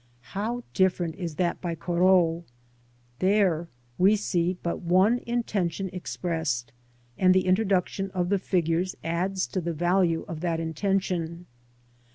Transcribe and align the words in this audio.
How 0.33 0.63
different 0.73 1.13
is 1.17 1.35
that 1.35 1.61
by 1.61 1.75
Corot! 1.75 2.45
There 3.19 3.67
we 3.99 4.15
see 4.15 4.57
but 4.63 4.81
one 4.81 5.19
intention 5.27 5.89
expressed, 5.93 6.71
and 7.19 7.35
the 7.35 7.43
introduc 7.43 7.85
tion 7.87 8.09
of 8.09 8.29
the 8.29 8.39
figures 8.39 8.95
adds 9.03 9.45
to 9.49 9.61
the 9.61 9.73
value 9.73 10.25
of 10.27 10.39
that 10.39 10.59
intention. 10.59 11.45